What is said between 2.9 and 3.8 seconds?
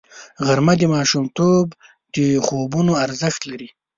ارزښت لري